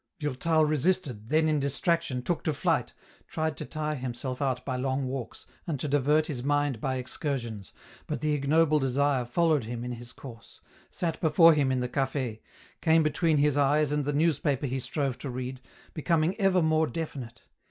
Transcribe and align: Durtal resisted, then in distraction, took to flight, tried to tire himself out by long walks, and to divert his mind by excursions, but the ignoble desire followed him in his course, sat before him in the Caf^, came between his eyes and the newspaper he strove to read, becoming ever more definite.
Durtal 0.17 0.65
resisted, 0.65 1.29
then 1.29 1.47
in 1.47 1.59
distraction, 1.59 2.23
took 2.23 2.43
to 2.45 2.53
flight, 2.55 2.91
tried 3.27 3.55
to 3.57 3.65
tire 3.65 3.93
himself 3.93 4.41
out 4.41 4.65
by 4.65 4.75
long 4.75 5.05
walks, 5.05 5.45
and 5.67 5.79
to 5.79 5.87
divert 5.87 6.25
his 6.25 6.43
mind 6.43 6.81
by 6.81 6.95
excursions, 6.95 7.71
but 8.07 8.19
the 8.19 8.31
ignoble 8.33 8.79
desire 8.79 9.25
followed 9.25 9.65
him 9.65 9.83
in 9.83 9.91
his 9.91 10.11
course, 10.11 10.59
sat 10.89 11.21
before 11.21 11.53
him 11.53 11.71
in 11.71 11.81
the 11.81 11.87
Caf^, 11.87 12.39
came 12.81 13.03
between 13.03 13.37
his 13.37 13.57
eyes 13.57 13.91
and 13.91 14.03
the 14.03 14.11
newspaper 14.11 14.65
he 14.65 14.79
strove 14.79 15.19
to 15.19 15.29
read, 15.29 15.61
becoming 15.93 16.35
ever 16.41 16.63
more 16.63 16.87
definite. 16.87 17.43